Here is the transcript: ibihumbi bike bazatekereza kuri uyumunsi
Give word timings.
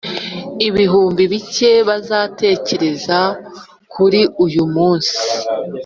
ibihumbi 0.67 1.23
bike 1.33 1.71
bazatekereza 1.87 3.19
kuri 3.93 4.21
uyumunsi 4.43 5.15